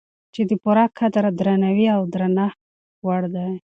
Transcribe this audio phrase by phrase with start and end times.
[0.33, 2.59] چې د پوره قدر، درناوي او درنښت
[3.05, 3.51] وړ دی